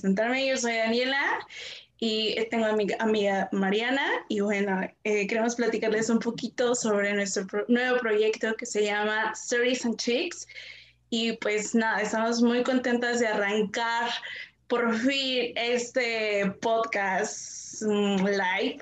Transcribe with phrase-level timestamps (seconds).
[0.00, 0.46] presentarme.
[0.46, 1.40] Yo soy Daniela
[1.98, 4.06] y tengo a mi amiga Mariana.
[4.28, 9.84] Y bueno, eh, queremos platicarles un poquito sobre nuestro nuevo proyecto que se llama Stories
[9.84, 10.46] and Chicks
[11.10, 14.10] y pues nada, estamos muy contentas de arrancar
[14.68, 18.78] por fin este podcast mm, live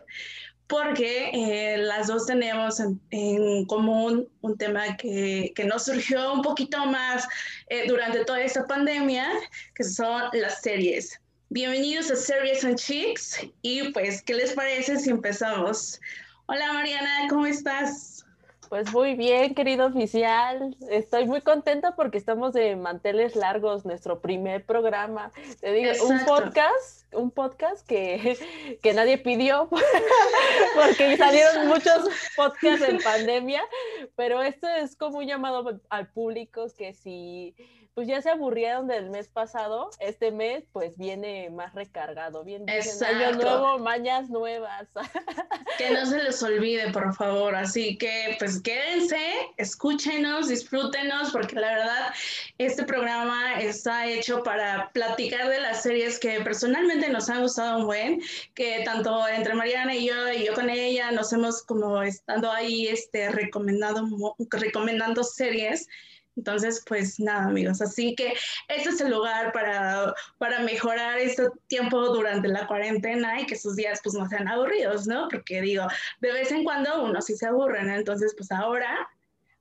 [0.68, 6.84] porque eh, las dos tenemos en, común un tema que, que, nos surgió un poquito
[6.86, 7.26] más
[7.68, 9.29] eh, durante toda esta pandemia,
[9.74, 11.21] que son las series.
[11.50, 16.00] Bienvenidos a Series and Chicks y pues, ¿qué les parece si empezamos?
[16.46, 18.25] Hola Mariana, ¿cómo estás?
[18.68, 20.76] Pues muy bien, querido oficial.
[20.90, 25.30] Estoy muy contenta porque estamos de manteles largos, nuestro primer programa.
[25.61, 28.36] Te digo, un podcast, un podcast que,
[28.82, 29.68] que nadie pidió,
[30.74, 33.62] porque salieron muchos podcasts en pandemia,
[34.16, 37.54] pero esto es como un llamado al público que si
[37.97, 43.33] pues ya se aburrieron del mes pasado, este mes pues viene más recargado, bien año
[43.33, 44.86] nuevo, mañas nuevas.
[45.78, 49.19] que no se les olvide, por favor, así que pues quédense,
[49.56, 52.14] escúchenos, disfrútenos, porque la verdad
[52.58, 57.86] este programa está hecho para platicar de las series que personalmente nos han gustado un
[57.86, 58.20] buen,
[58.53, 62.88] que tanto entre Mariana y yo y yo con ella nos hemos como estando ahí
[62.88, 64.06] este recomendado
[64.50, 65.88] recomendando series
[66.36, 67.80] entonces, pues nada, amigos.
[67.80, 68.34] Así que
[68.68, 73.76] este es el lugar para, para mejorar este tiempo durante la cuarentena y que sus
[73.76, 75.28] días pues no sean aburridos, ¿no?
[75.28, 75.86] Porque digo,
[76.20, 77.94] de vez en cuando uno sí se aburre, ¿no?
[77.94, 79.08] Entonces, pues ahora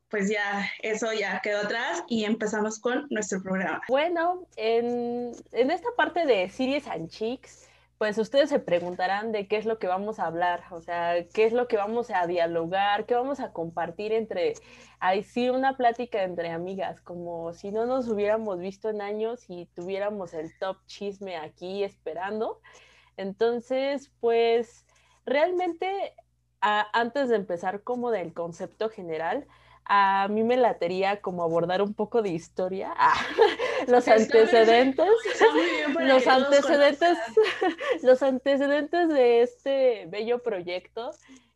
[0.10, 3.82] pues ya eso ya quedó atrás y empezamos con nuestro programa.
[3.90, 7.65] Bueno, en, en esta parte de Series and Chicks,
[7.98, 11.46] pues ustedes se preguntarán de qué es lo que vamos a hablar, o sea, qué
[11.46, 14.54] es lo que vamos a dialogar, qué vamos a compartir entre,
[15.00, 19.68] ahí sí, una plática entre amigas, como si no nos hubiéramos visto en años y
[19.68, 22.60] tuviéramos el top chisme aquí esperando.
[23.16, 24.86] Entonces, pues
[25.26, 26.14] realmente,
[26.60, 29.48] antes de empezar como del concepto general,
[29.86, 33.14] a mí me latería como abordar un poco de historia, ah,
[33.88, 35.08] los antecedentes,
[36.00, 37.18] los antecedentes,
[38.04, 41.12] los antecedentes de este bello proyecto.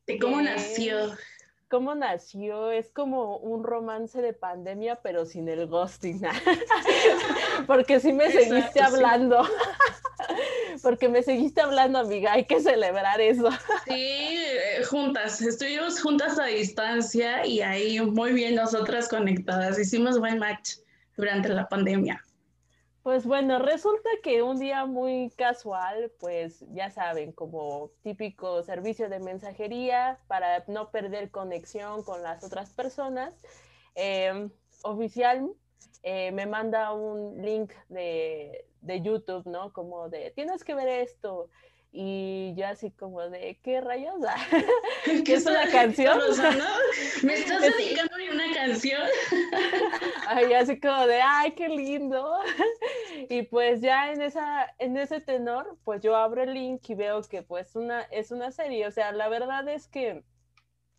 [0.06, 1.12] De cómo nació.
[1.70, 2.72] ¿Cómo nació?
[2.72, 6.22] Es como un romance de pandemia, pero sin el ghosting.
[7.68, 9.48] Porque sí me seguiste hablando.
[10.82, 12.34] Porque me seguiste hablando, amiga.
[12.34, 13.52] Hay que celebrar eso.
[13.86, 15.44] Sí, eh, juntas.
[15.44, 19.78] Estuvimos juntas a distancia y ahí muy bien nosotras conectadas.
[19.78, 20.78] Hicimos buen match
[21.20, 22.24] durante la pandemia.
[23.04, 29.20] Pues bueno, resulta que un día muy casual, pues ya saben, como típico servicio de
[29.20, 33.34] mensajería para no perder conexión con las otras personas,
[33.96, 34.50] em,
[34.84, 35.50] oficial
[36.04, 39.74] eh, me manda un link de, de, YouTube, ¿no?
[39.74, 41.50] Como de, tienes que ver esto.
[41.92, 44.16] Y yo así como de, ¿qué rayos?
[45.26, 46.20] ¿Qué es una canción?
[47.24, 49.02] ¿Me estás dedicando a una canción?
[50.28, 52.40] Ay, así como de, ay, qué lindo.
[53.30, 57.22] Y pues ya en, esa, en ese tenor, pues yo abro el link y veo
[57.24, 58.86] que pues una, es una serie.
[58.86, 60.24] O sea, la verdad es que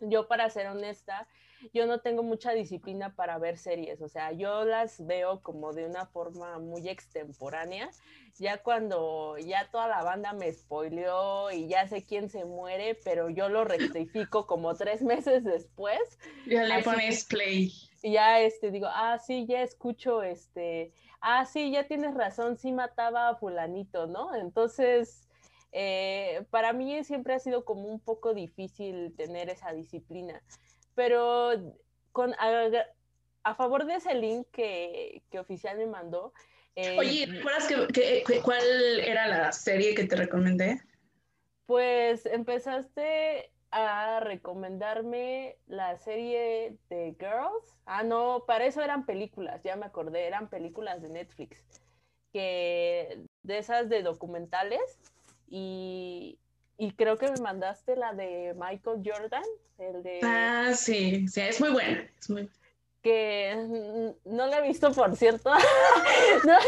[0.01, 1.29] yo para ser honesta,
[1.73, 5.87] yo no tengo mucha disciplina para ver series, o sea, yo las veo como de
[5.87, 7.91] una forma muy extemporánea,
[8.39, 13.29] ya cuando ya toda la banda me spoileó y ya sé quién se muere, pero
[13.29, 16.01] yo lo rectifico como tres meses después.
[16.47, 17.73] Ya le pones play.
[18.03, 22.73] Y ya este, digo, ah, sí, ya escucho este, ah, sí, ya tienes razón, sí
[22.73, 24.35] mataba a fulanito, ¿no?
[24.35, 25.27] Entonces...
[25.73, 30.43] Eh, para mí siempre ha sido como un poco difícil tener esa disciplina
[30.95, 31.75] pero
[32.13, 36.33] con, a, favor de ese link que, que oficial me mandó.
[36.77, 40.81] Eh, Oye, ¿recuerdas que, cuál era la serie que te recomendé?
[41.67, 47.79] Pues empezaste a recomendarme la serie de Girls.
[47.87, 51.63] Ah, no, para eso eran películas, ya me acordé, eran películas de Netflix,
[52.33, 55.01] que de esas de documentales
[55.49, 56.39] y,
[56.81, 59.43] y creo que me mandaste la de Michael Jordan,
[59.77, 60.21] el de...
[60.23, 62.09] Ah, sí, sí, es muy buena.
[62.19, 62.49] Es muy...
[63.03, 65.53] Que no la he visto, por cierto.
[66.45, 66.59] no.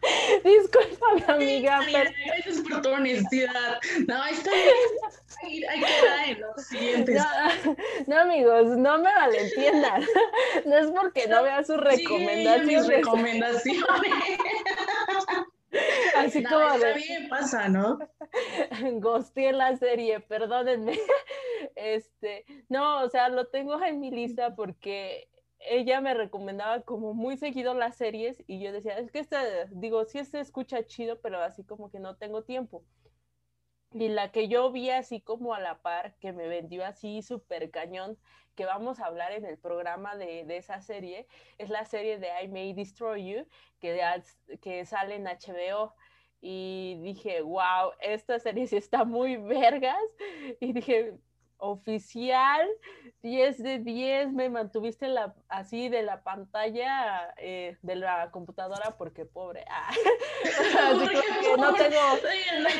[0.44, 1.80] Disculpa, amiga.
[1.84, 2.10] pero...
[2.26, 3.78] Gracias por tu honestidad.
[4.08, 5.66] No, está bien.
[5.70, 7.22] Hay que dar en los siguientes.
[7.66, 7.76] No,
[8.06, 10.04] no, amigos, no me malentiendan.
[10.66, 12.86] No es porque no vea sus recomendaciones.
[12.86, 14.12] Sí, recomendaciones.
[16.26, 17.98] Así como está bien, pasa, ¿no?
[19.00, 20.98] Ghosté la serie, perdónenme.
[21.76, 25.28] Este, no, o sea, lo tengo en mi lista porque
[25.60, 30.04] ella me recomendaba como muy seguido las series y yo decía, es que esta, digo,
[30.06, 32.82] sí se escucha chido, pero así como que no tengo tiempo.
[33.92, 37.70] Y la que yo vi así como a la par, que me vendió así súper
[37.70, 38.18] cañón,
[38.54, 41.26] que vamos a hablar en el programa de, de, esa serie,
[41.58, 43.46] es la serie de I May Destroy You,
[43.80, 44.00] que,
[44.60, 45.94] que sale en HBO.
[46.40, 49.98] Y dije, wow, esta serie sí está muy vergas.
[50.60, 51.14] Y dije,
[51.60, 52.66] oficial,
[53.22, 59.24] 10 de 10, me mantuviste la, así de la pantalla eh, de la computadora porque
[59.24, 59.64] pobre.
[60.72, 60.94] Ah.
[61.58, 61.98] no tengo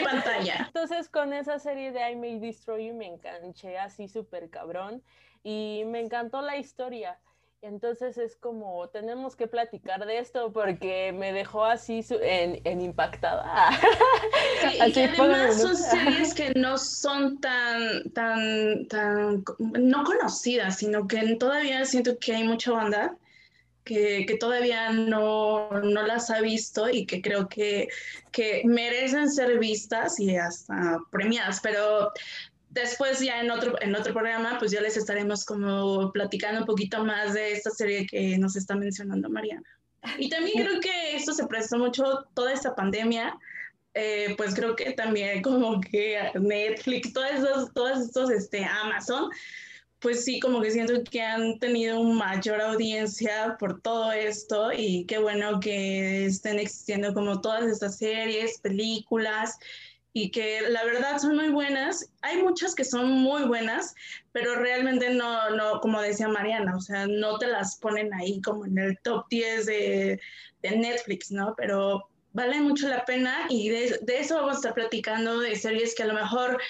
[0.02, 0.64] pantalla.
[0.66, 5.02] Entonces con esa serie de I May Destroy You me enganché así súper cabrón
[5.42, 7.18] y me encantó la historia.
[7.62, 13.70] Entonces es como, tenemos que platicar de esto porque me dejó así en, en impactada.
[14.62, 21.36] Sí, y además son series que no son tan, tan, tan, no conocidas, sino que
[21.36, 23.14] todavía siento que hay mucha banda
[23.84, 27.88] que, que todavía no, no, las ha visto y que creo que,
[28.32, 31.60] que merecen ser vistas y hasta premiadas.
[31.62, 32.10] Pero
[32.70, 37.04] después ya en otro, en otro programa, pues ya les estaremos como platicando un poquito
[37.04, 39.68] más de esta serie que nos está mencionando Mariana.
[40.18, 43.36] Y también creo que esto se prestó mucho toda esta pandemia,
[43.94, 49.30] eh, pues creo que también como que Netflix, todos estos, todos estos, este, Amazon,
[49.98, 55.18] pues sí, como que siento que han tenido mayor audiencia por todo esto y qué
[55.18, 59.58] bueno que estén existiendo como todas estas series, películas
[60.12, 62.10] y que la verdad son muy buenas.
[62.22, 63.94] Hay muchas que son muy buenas,
[64.32, 68.66] pero realmente no, no, como decía Mariana, o sea, no te las ponen ahí como
[68.66, 70.20] en el top 10 de,
[70.62, 71.54] de Netflix, ¿no?
[71.56, 76.04] Pero vale mucho la pena y de, eso vamos a estar platicando, de series que
[76.04, 76.60] a lo mejor,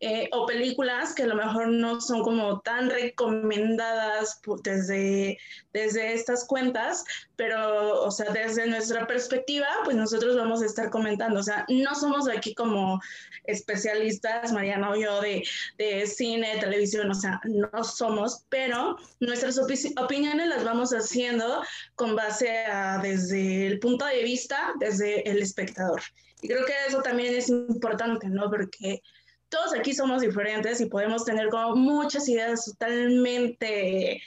[0.00, 5.38] eh, o películas que a lo mejor no son como tan recomendadas desde,
[5.72, 7.04] desde estas cuentas,
[7.36, 11.94] pero, o sea, desde nuestra perspectiva, pues nosotros vamos a estar comentando, o sea, no
[11.94, 13.00] somos aquí como
[13.44, 15.42] especialistas, Mariana o yo, de,
[15.78, 21.62] de cine, televisión, o sea, no somos, pero nuestras opiniones las vamos haciendo
[21.94, 26.02] con base a desde el punto de vista, desde el espectador.
[26.42, 28.50] Y creo que eso también es importante, ¿no?
[28.50, 29.02] Porque
[29.48, 34.22] todos aquí somos diferentes y podemos tener como muchas ideas totalmente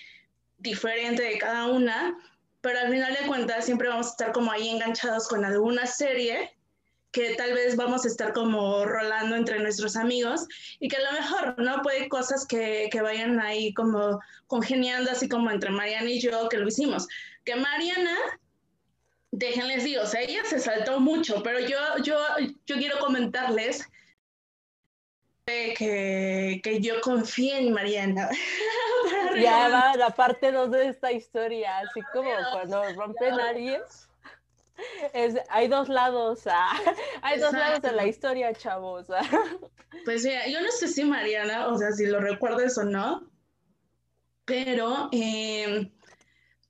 [0.60, 2.18] diferentes de cada una,
[2.62, 6.52] pero al final de cuentas siempre vamos a estar como ahí enganchados con alguna serie
[7.14, 10.48] que tal vez vamos a estar como rolando entre nuestros amigos
[10.80, 11.82] y que a lo mejor, ¿no?
[11.84, 16.58] Puede cosas que, que vayan ahí como congeniando, así como entre Mariana y yo, que
[16.58, 17.08] lo hicimos.
[17.46, 18.18] Que Mariana,
[19.34, 22.18] déjenles digo, o sea, ella se saltó mucho, pero yo, yo,
[22.66, 23.88] yo quiero comentarles
[25.46, 28.30] que, que yo confío en Mariana.
[29.42, 33.82] ya va la parte 2 de esta historia, así como cuando rompen a alguien
[35.14, 36.80] es, hay dos lados, ah,
[37.22, 39.10] hay dos lados de la historia, chavos.
[39.10, 39.22] Ah.
[40.06, 43.30] Pues mira, yo no sé si Mariana, o sea, si lo recuerdes o no,
[44.44, 45.92] pero em,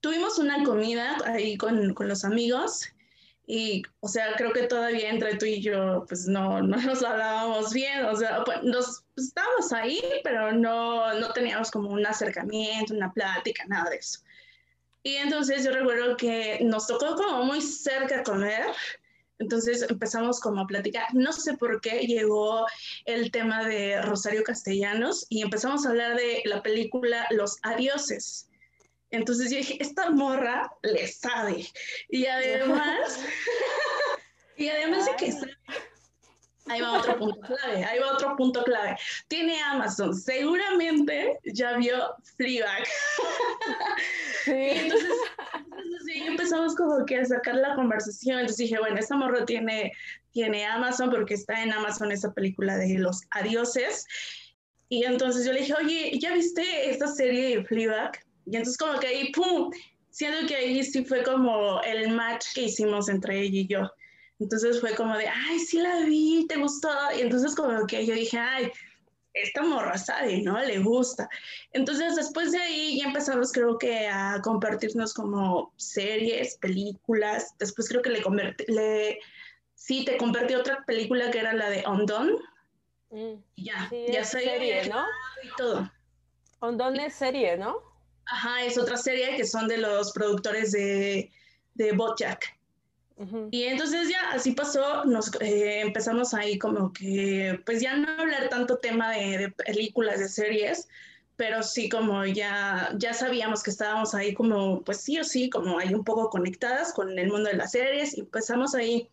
[0.04, 2.90] tuvimos una comida ahí con, con, los amigos
[3.48, 7.72] y, o sea, creo que todavía entre tú y yo, pues no, no nos hablábamos
[7.72, 12.94] bien, o sea, pues, nos pues, estábamos ahí, pero no, no teníamos como un acercamiento,
[12.94, 14.20] una plática, nada de eso.
[15.04, 18.66] Y entonces yo recuerdo que nos tocó como muy cerca comer,
[19.40, 21.14] entonces empezamos como a platicar.
[21.14, 22.66] No sé por qué llegó
[23.06, 28.50] el tema de Rosario Castellanos y empezamos a hablar de la película Los Adioses.
[29.14, 31.68] Entonces yo dije, esta morra le sabe.
[32.10, 33.24] Y además,
[34.58, 35.58] y además de que sabe
[36.68, 38.96] Ahí va otro punto clave, ahí va otro punto clave.
[39.28, 42.86] Tiene Amazon, seguramente ya vio Fleabag.
[44.46, 44.52] Sí.
[44.54, 45.12] entonces,
[46.26, 48.40] empezamos como que a sacar la conversación.
[48.40, 49.92] Entonces dije, bueno, esta morro tiene,
[50.32, 54.06] tiene Amazon porque está en Amazon esa película de los adioses.
[54.88, 58.24] Y entonces yo le dije, oye, ¿ya viste esta serie de Fleabag?
[58.46, 59.72] Y entonces como que ahí, ¡pum!
[60.10, 63.92] Siento que ahí sí fue como el match que hicimos entre ella y yo.
[64.40, 66.90] Entonces fue como de, ay, sí la vi, te gustó.
[67.18, 68.72] Y entonces como que yo dije, ay,
[69.34, 70.60] esta morra sabe, ¿no?
[70.60, 71.30] Le gusta.
[71.72, 77.56] Entonces después de ahí ya empezamos creo que a compartirnos como series, películas.
[77.58, 79.20] Después creo que le convertí, le,
[79.74, 82.34] sí, te convertí otra película que era la de Undone.
[83.10, 85.04] Mm, ya, ya soy serie, ¿no?
[85.44, 85.92] Y todo.
[86.62, 87.93] Undone es serie, ¿no?
[88.34, 91.32] Ajá, es otra serie que son de los productores de,
[91.76, 92.58] de Bojack.
[93.52, 98.50] Y entonces ya así pasó, nos eh, empezamos ahí como que, pues ya no hablar
[98.50, 100.88] tanto tema de, películas, de series,
[101.36, 105.78] pero sí como ya, ya sabíamos que estábamos ahí como, pues sí o sí, como
[105.78, 109.08] ahí un poco conectadas con el mundo de las series y empezamos ahí,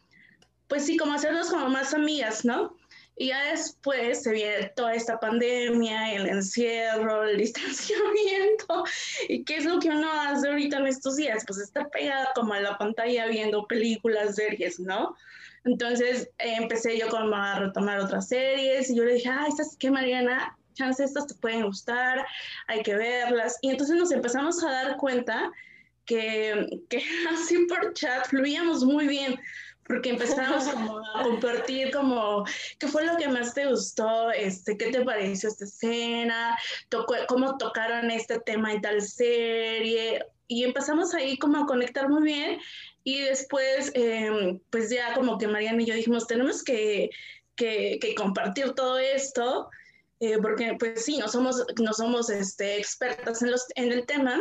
[0.66, 2.74] pues sí, como hacernos como más amigas, ¿no?
[3.20, 8.84] Y ya después se viene toda esta pandemia, el encierro, el distanciamiento.
[9.28, 11.44] ¿Y qué es lo que uno hace ahorita en estos días?
[11.46, 15.14] Pues estar pegada como a la pantalla viendo películas, series, ¿no?
[15.64, 19.76] Entonces eh, empecé yo como a retomar otras series y yo le dije, ah, estas
[19.76, 22.24] que Mariana, chance estas te pueden gustar,
[22.68, 23.58] hay que verlas.
[23.60, 25.52] Y entonces nos empezamos a dar cuenta
[26.06, 29.38] que, que así por chat fluíamos muy bien,
[29.90, 32.44] porque empezamos como a compartir como
[32.78, 36.56] qué fue lo que más te gustó, este, qué te pareció esta escena,
[36.88, 42.22] tocó, cómo tocaron este tema en tal serie, y empezamos ahí como a conectar muy
[42.22, 42.60] bien,
[43.02, 47.10] y después, em, pues ya como que Mariana y yo dijimos, tenemos que,
[47.56, 49.70] que, que compartir todo esto,
[50.20, 54.38] eh, porque pues sí, no somos, no somos este, expertas en, los, en el tema,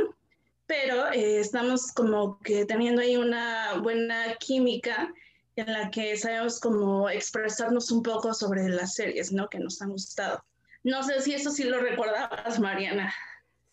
[0.67, 5.11] pero eh, estamos como que teniendo ahí una buena química
[5.55, 9.49] en la que sabemos como expresarnos un poco sobre las series, ¿no?
[9.49, 10.43] Que nos han gustado.
[10.83, 13.13] No sé si eso sí lo recordabas, Mariana.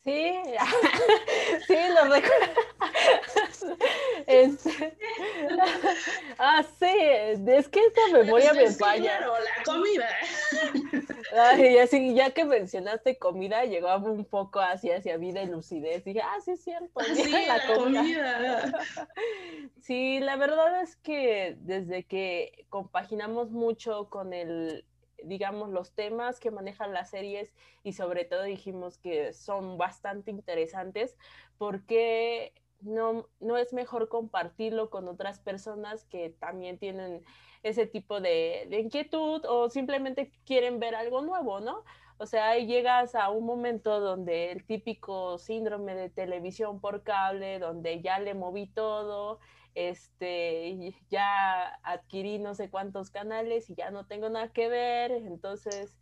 [0.06, 0.34] Sí,
[1.66, 2.62] sí, lo recuerdo.
[4.28, 4.96] Este,
[6.38, 9.18] ah, sí, es que esta memoria me falla.
[9.18, 10.08] Claro, la comida.
[11.36, 16.04] Ay, así, ya que mencionaste comida, llegaba un poco hacia, hacia vida y lucidez.
[16.04, 17.00] Dije, ah, sí, es cierto.
[17.16, 18.86] Sí, la, comida.
[19.80, 24.84] Sí, la verdad es que desde que compaginamos mucho con el
[25.26, 27.52] digamos, los temas que manejan las series
[27.82, 31.16] y sobre todo dijimos que son bastante interesantes
[31.58, 37.24] porque no, no es mejor compartirlo con otras personas que también tienen
[37.62, 41.84] ese tipo de, de inquietud o simplemente quieren ver algo nuevo, ¿no?
[42.18, 47.58] O sea, ahí llegas a un momento donde el típico síndrome de televisión por cable,
[47.58, 49.38] donde ya le moví todo,
[49.76, 55.94] este, ya adquirí no sé cuántos canales y ya no tengo nada que ver, entonces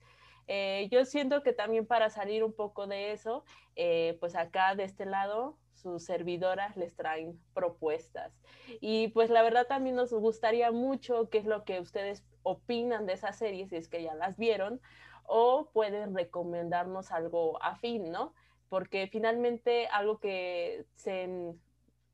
[0.47, 4.85] eh, yo siento que también para salir un poco de eso, eh, pues acá de
[4.85, 8.33] este lado sus servidoras les traen propuestas.
[8.81, 13.14] Y pues la verdad también nos gustaría mucho qué es lo que ustedes opinan de
[13.14, 14.81] esas series, si es que ya las vieron,
[15.26, 18.35] o pueden recomendarnos algo afín, ¿no?
[18.69, 21.54] Porque finalmente algo que se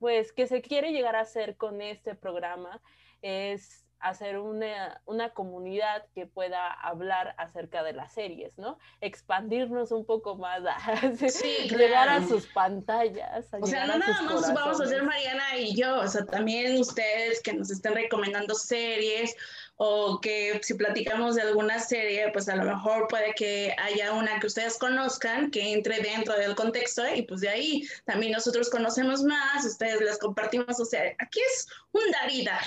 [0.00, 2.82] pues que se quiere llegar a hacer con este programa
[3.22, 5.00] es hacer una,
[5.34, 8.78] comunidad que pueda hablar acerca de las series, ¿no?
[9.00, 10.62] Expandirnos un poco más,
[11.70, 13.46] llegar a sus pantallas.
[13.52, 17.42] o sea, no nada más vamos a hacer Mariana y yo, o sea, también ustedes
[17.42, 19.36] que nos estén recomendando series
[19.76, 24.38] o que si platicamos de alguna serie, pues a lo mejor puede que haya una
[24.40, 29.22] que ustedes conozcan que entre dentro del contexto y pues de ahí también nosotros conocemos
[29.22, 32.64] más, ustedes las compartimos, o sea, aquí es un dar y dar,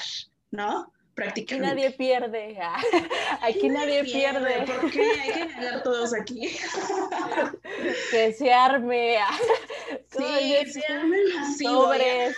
[0.52, 0.93] ¿no?
[1.16, 2.58] Aquí nadie pierde.
[3.42, 4.66] Aquí nadie, pierde.
[4.66, 5.12] ¿Por qué?
[5.12, 6.58] Hay que ganar todos aquí.
[8.12, 9.18] Que se arme.
[10.10, 11.18] Sí, se arme
[11.60, 12.36] Sobres.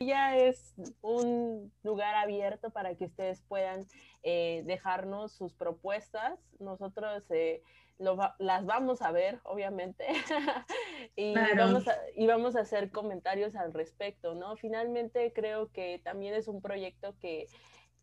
[0.00, 3.86] Ya es un lugar abierto para que ustedes puedan
[4.22, 6.38] eh, dejarnos sus propuestas.
[6.58, 7.62] Nosotros eh,
[7.98, 10.04] las vamos a ver, obviamente,
[11.16, 14.56] y, vamos a, y vamos a hacer comentarios al respecto, ¿no?
[14.56, 17.46] Finalmente creo que también es un proyecto que,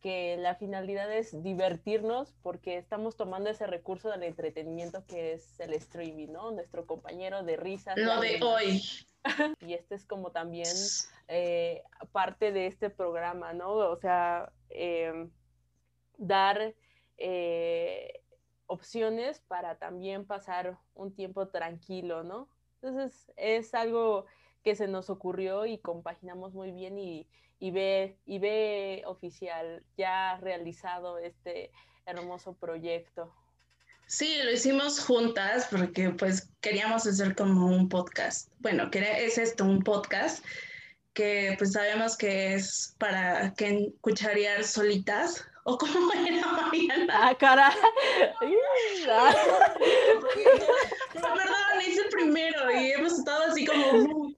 [0.02, 5.74] que la finalidad es divertirnos porque estamos tomando ese recurso del entretenimiento que es el
[5.74, 6.52] streaming, ¿no?
[6.52, 7.98] Nuestro compañero de risas.
[7.98, 8.82] Lo de hoy.
[9.60, 10.76] Y este es como también
[11.28, 13.70] eh, parte de este programa, ¿no?
[13.70, 15.30] O sea, em,
[16.18, 16.74] dar
[17.18, 18.21] eh,
[18.72, 22.48] opciones para también pasar un tiempo tranquilo, ¿no?
[22.82, 24.26] Entonces es algo
[24.64, 27.28] que se nos ocurrió y compaginamos muy bien y,
[27.60, 31.70] ve, y ve oficial ya realizado este
[32.06, 33.34] hermoso proyecto.
[34.08, 38.54] Sí, lo hicimos juntas porque pues queríamos hacer como un podcast.
[38.60, 40.46] Bueno, es esto, un podcast
[41.14, 47.30] que pues sabemos que es para que cucharear solitas, ¿O cómo era Mariana?
[47.30, 47.74] Ah, cara.
[51.14, 54.34] perdón, hice primero y hemos estado así como.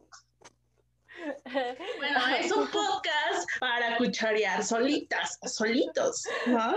[1.98, 6.75] Bueno, es un podcast para cucharear solitas, solitos, ¿no?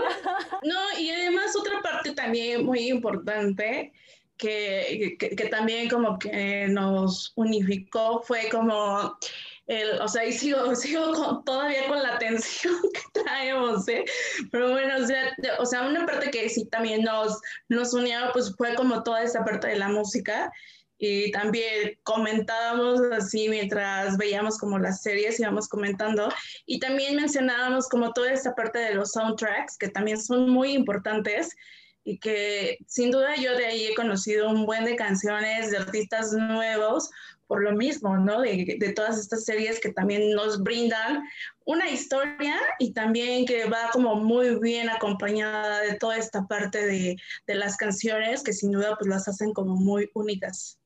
[0.63, 3.91] No, y además otra parte también muy importante
[4.37, 9.17] que, que, que también como que nos unificó fue como
[9.67, 14.03] el, o sea, y sigo, sigo todavía con la tensión que traemos, ¿eh?
[14.51, 18.53] Pero bueno, o sea, o sea, una parte que sí también nos, nos unió, pues
[18.57, 20.51] fue como toda esta parte de la música.
[20.99, 26.27] Y también comentábamos así mientras veíamos como las series, íbamos comentando,
[26.65, 31.55] y también mencionábamos como toda esta parte de los soundtracks, que también son muy importantes,
[32.03, 36.31] y que sin duda yo de ahí he conocido un buen de canciones de artistas
[36.31, 37.11] nuevos
[37.47, 38.41] por lo mismo, ¿no?
[38.41, 41.23] De, todas estas series que también nos brindan
[41.65, 47.15] una historia y también que va como muy bien acompañada de toda esta parte de,
[47.47, 50.79] de las canciones que sin duda pues las hacen como muy únicas.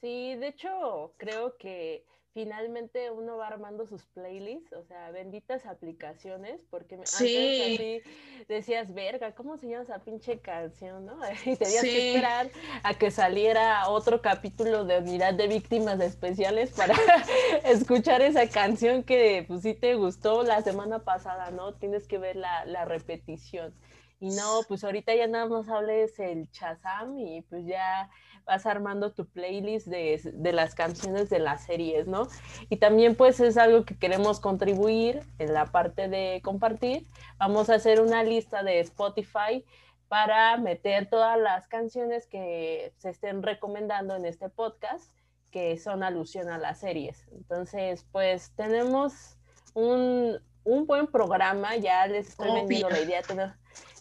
[0.00, 6.64] Sí, de hecho, creo que finalmente uno va armando sus playlists, o sea, benditas aplicaciones,
[6.70, 8.02] porque antes así
[8.48, 11.18] decías, verga, ¿cómo se llama esa pinche canción, no?
[11.44, 12.50] Y tenías que esperar
[12.82, 16.94] a que saliera otro capítulo de Unidad de Víctimas Especiales para
[17.64, 21.74] escuchar esa canción que, pues, sí te gustó la semana pasada, ¿no?
[21.74, 23.74] Tienes que ver la, la repetición.
[24.20, 28.08] Y no, pues ahorita ya nada más hables el chazam y pues ya
[28.44, 32.28] vas armando tu playlist de, de, las canciones de las series, ¿no?
[32.68, 37.06] Y también pues es algo que queremos contribuir en la parte de compartir.
[37.38, 39.64] Vamos a hacer una lista de Spotify
[40.08, 45.10] para meter todas las canciones que se estén recomendando en este podcast
[45.52, 47.26] que son alusión a las series.
[47.30, 49.36] Entonces, pues tenemos
[49.74, 53.22] un, un buen programa, ya les estoy vendiendo la idea.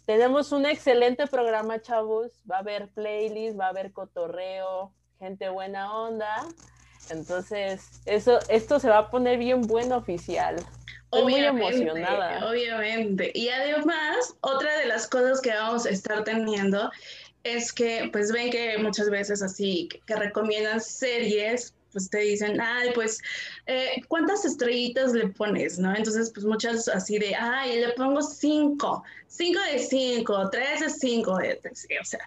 [0.06, 2.32] Tenemos un excelente programa, chavos.
[2.50, 6.46] Va a haber playlist, va a haber cotorreo, gente buena onda.
[7.10, 10.56] Entonces, eso, esto se va a poner bien bueno oficial.
[11.06, 12.50] Estoy muy emocionada.
[12.50, 13.32] Obviamente.
[13.36, 16.90] Y además, otra de las cosas que vamos a estar teniendo
[17.44, 22.92] es que, pues ven que muchas veces así, que recomiendan series pues te dicen, ay,
[22.94, 23.20] pues,
[23.66, 25.80] eh, ¿cuántas estrellitas le pones?
[25.80, 25.96] ¿No?
[25.96, 31.34] Entonces, pues muchas así de, ay, le pongo cinco, cinco de cinco, tres de cinco,
[31.34, 32.20] o sea,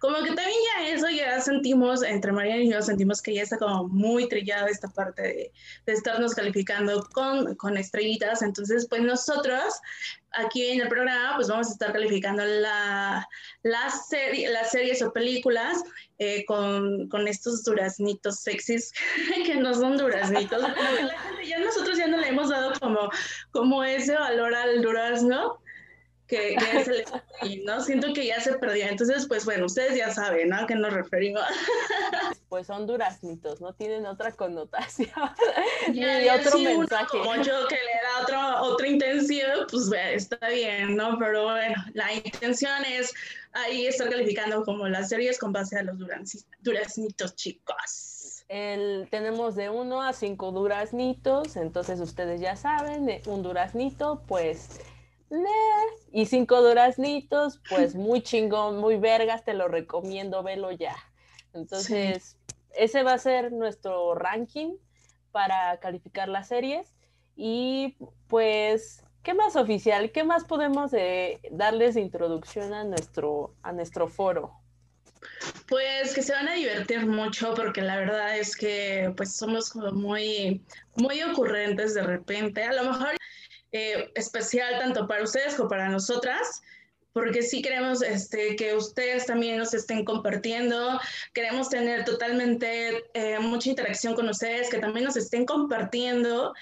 [0.00, 3.58] como que también ya eso ya sentimos, entre Mariana y yo sentimos que ya está
[3.58, 5.52] como muy trillada esta parte de,
[5.84, 8.40] de estarnos calificando con, con, estrellitas.
[8.40, 9.74] Entonces, pues nosotros
[10.32, 13.26] aquí en el programa, pues vamos a estar calificando la,
[13.62, 15.82] la serie, las series o películas
[16.18, 18.92] eh, con, con, estos duraznitos sexys,
[19.46, 20.62] que no son duraznitos.
[21.46, 23.10] ya nosotros ya no le hemos dado como,
[23.50, 25.60] como ese valor al durazno
[26.30, 27.04] que, es el
[27.64, 27.80] ¿no?
[27.80, 28.86] Siento que ya se perdió.
[28.86, 30.60] Entonces, pues bueno, ustedes ya saben, ¿no?
[30.60, 31.42] ¿A qué nos referimos?
[32.48, 35.10] Pues son duraznitos, no tienen otra connotación
[35.92, 37.18] y otro mensaje.
[37.18, 41.18] como yo que le otra, otra intención, pues está bien, ¿no?
[41.18, 43.12] Pero bueno, la intención es
[43.52, 45.96] ahí estar calificando como las series con base a los
[46.60, 48.44] duraznitos, chicos.
[48.48, 54.80] El, tenemos de uno a cinco duraznitos, entonces ustedes ya saben, un duraznito, pues
[56.12, 60.96] y cinco duraznitos, pues muy chingón, muy vergas, te lo recomiendo, velo ya.
[61.52, 62.36] Entonces,
[62.74, 64.74] ese va a ser nuestro ranking
[65.32, 66.92] para calificar las series.
[67.36, 67.96] Y
[68.28, 70.12] pues, ¿qué más oficial?
[70.12, 74.52] ¿Qué más podemos eh, darles introducción a nuestro, a nuestro foro?
[75.68, 79.92] Pues que se van a divertir mucho porque la verdad es que pues somos como
[79.92, 80.64] muy,
[80.96, 82.64] muy ocurrentes de repente.
[82.64, 83.16] A lo mejor
[83.72, 86.62] eh, especial tanto para ustedes como para nosotras,
[87.12, 91.00] porque sí queremos este, que ustedes también nos estén compartiendo,
[91.34, 96.52] queremos tener totalmente eh, mucha interacción con ustedes, que también nos estén compartiendo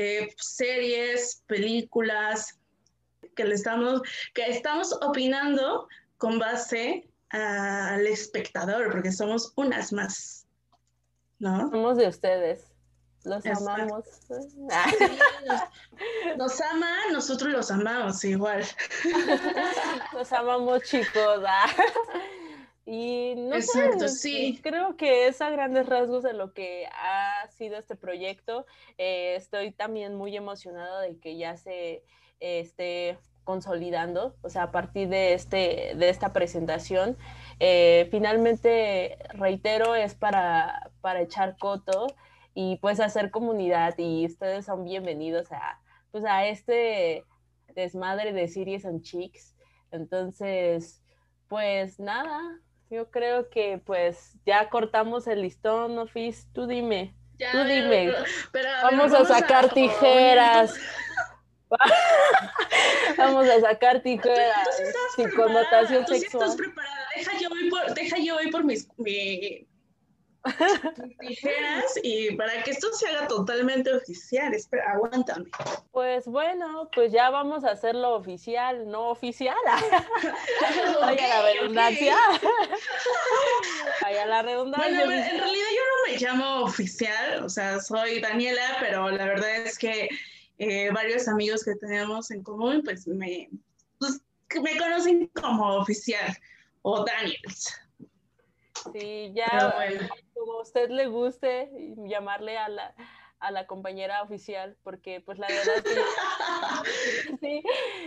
[0.00, 2.56] eh, series, películas,
[3.34, 4.00] que, le estamos,
[4.32, 10.46] que estamos opinando con base al espectador, porque somos unas más,
[11.40, 11.68] ¿no?
[11.70, 12.64] Somos de ustedes.
[13.24, 14.04] Los amamos.
[16.38, 18.64] nos ama, nosotros los amamos igual.
[20.12, 21.42] Los amamos, chicos.
[21.44, 21.66] Ah.
[22.86, 24.60] Y no Exacto, sí.
[24.62, 28.66] Creo que es a grandes rasgos de lo que ha sido este proyecto.
[28.98, 32.02] Eh, estoy también muy emocionada de que ya se
[32.40, 37.16] esté consolidando, o sea, a partir de, este, de esta presentación.
[37.60, 42.08] Eh, finalmente, reitero, es para, para echar coto
[42.54, 47.24] y pues hacer comunidad y ustedes son bienvenidos a, pues a este
[47.74, 49.56] desmadre de Series and Chicks.
[49.92, 51.02] Entonces,
[51.48, 57.14] pues nada, yo creo que pues ya cortamos el listón, Ofis, tú dime.
[57.52, 58.12] Tú dime.
[58.82, 60.74] vamos, a sacar tijeras.
[63.18, 64.68] vamos a sacar tijeras
[65.16, 66.44] sin connotación sexual.
[66.44, 67.06] Estás preparada.
[67.14, 69.66] Deja yo voy por, deja yo voy por mis, mi,
[71.20, 75.50] tijeras y para que esto se haga totalmente oficial, espera, aguántame.
[75.90, 79.56] Pues bueno, pues ya vamos a hacerlo oficial, no oficial.
[81.00, 82.16] Vaya la redundancia.
[84.02, 85.04] Vaya la redundancia.
[85.04, 89.56] Bueno, en realidad yo no me llamo oficial, o sea, soy Daniela, pero la verdad
[89.56, 90.08] es que
[90.58, 93.48] eh, varios amigos que tenemos en común, pues me,
[93.98, 94.20] pues,
[94.62, 96.36] me conocen como oficial
[96.82, 97.74] o Daniels.
[98.92, 99.74] Sí, ya
[100.48, 101.70] como a usted le guste
[102.08, 102.94] llamarle a la,
[103.38, 105.84] a la compañera oficial, porque pues la verdad
[107.40, 107.62] sí,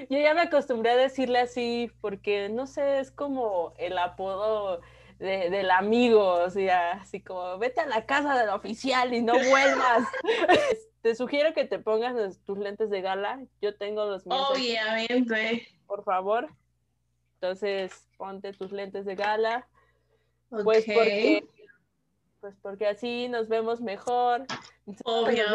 [0.09, 4.81] yo ya me acostumbré a decirle así, porque no sé, es como el apodo
[5.19, 10.07] del amigo, o sea, así como vete a la casa del oficial y no vuelvas.
[11.03, 14.47] te sugiero que te pongas tus lentes de gala, yo tengo los míos.
[14.49, 15.67] Obviamente.
[15.85, 16.49] Por favor.
[17.35, 19.67] Entonces, ponte tus lentes de gala.
[20.49, 21.43] Pues porque
[22.41, 24.45] pues porque así nos vemos mejor.
[25.05, 25.45] Obvio.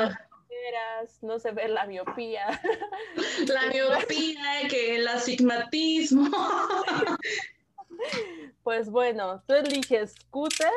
[1.21, 2.61] No se ve la miopía.
[3.49, 6.31] La miopía, que el astigmatismo.
[8.63, 10.73] Pues bueno, tú eliges scooter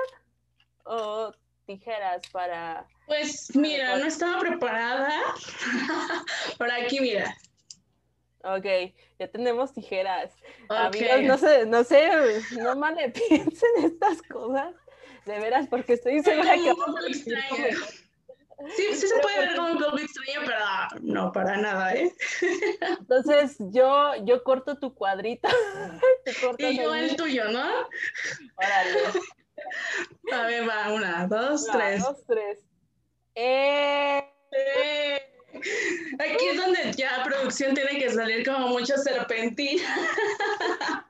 [0.83, 1.33] o
[1.65, 2.87] tijeras para.
[3.07, 5.11] Pues mira, no estaba preparada.
[6.57, 7.35] Por aquí, mira.
[8.43, 10.31] Ok, ya tenemos tijeras.
[10.69, 12.09] Amigos, no sé, no sé,
[12.59, 14.75] no mal le piensen estas cosas.
[15.29, 16.73] De veras, porque estoy segura que
[18.75, 20.65] Sí, sí se puede ver como un poco extraño, pero
[21.01, 22.11] no, para nada, ¿eh?
[22.99, 25.47] Entonces, yo, yo corto tu cuadrito.
[26.57, 27.63] y yo el, tuyo, ¿no?
[28.57, 29.21] Órale.
[30.33, 32.01] A ver, va, una, dos, tres.
[32.01, 32.59] Dos, tres.
[33.35, 34.25] Eh...
[36.19, 39.83] Aquí es donde ya producción tiene que salir como mucha serpentina.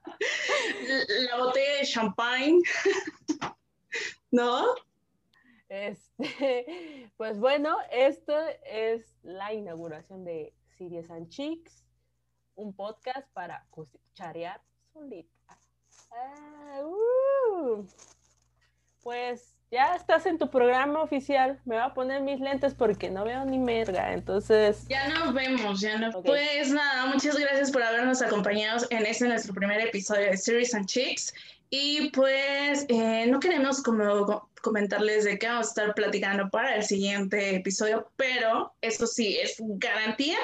[1.30, 2.62] La botella de champagne.
[4.32, 4.76] ¿No?
[5.70, 8.34] Este, pues bueno, esto
[8.66, 11.84] es la inauguración de Series and Chicks,
[12.56, 14.62] un podcast para cucharear
[14.94, 15.60] solita.
[16.12, 17.86] Ah, uh.
[19.02, 21.60] Pues ya estás en tu programa oficial.
[21.66, 24.14] Me voy a poner mis lentes porque no veo ni merga.
[24.14, 24.86] Entonces.
[24.88, 26.12] Ya nos vemos, ya no.
[26.24, 30.88] Pues nada, muchas gracias por habernos acompañado en este nuestro primer episodio de Series and
[30.88, 31.34] Chicks.
[31.70, 36.84] Y pues eh, no queremos como comentarles de qué vamos a estar platicando para el
[36.84, 40.38] siguiente episodio, pero eso sí, es garantía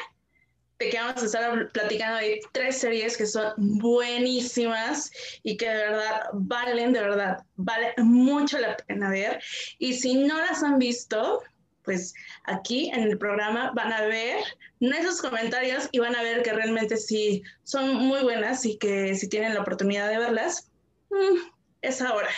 [0.79, 5.11] de que vamos a estar platicando de tres series que son buenísimas
[5.43, 9.41] y que de verdad valen, de verdad, vale mucho la pena ver.
[9.79, 11.41] Y si no las han visto,
[11.83, 14.43] pues aquí en el programa van a ver
[14.79, 19.29] nuestros comentarios y van a ver que realmente sí son muy buenas y que si
[19.29, 20.69] tienen la oportunidad de verlas,
[21.15, 21.37] Mm,
[21.81, 22.29] es ahora.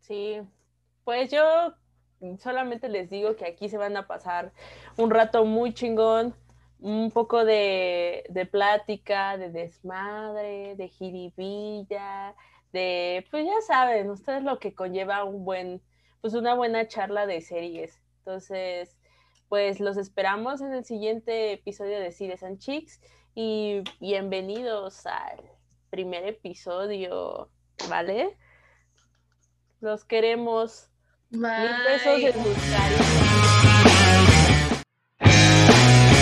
[0.00, 0.40] Sí,
[1.04, 1.74] pues yo
[2.38, 4.52] solamente les digo que aquí se van a pasar
[4.96, 6.34] un rato muy chingón,
[6.84, 12.34] un poco de, de plática, de desmadre, de jiribilla,
[12.74, 15.80] de, pues ya saben, ustedes lo que conlleva un buen,
[16.20, 18.02] pues una buena charla de series.
[18.18, 18.98] Entonces,
[19.48, 23.00] pues los esperamos en el siguiente episodio de Series and Chicks
[23.34, 25.40] y bienvenidos al
[25.88, 27.48] primer episodio,
[27.88, 28.36] ¿vale?
[29.80, 30.90] Los queremos.
[31.30, 31.40] Mil
[31.86, 33.63] besos en sus